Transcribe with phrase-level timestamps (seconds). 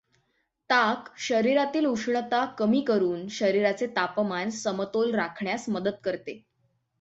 [0.69, 6.41] ताक शरीरातील उष्णता कमी करून शरीराचे तापमान समतोल राखण्यास मदत करते.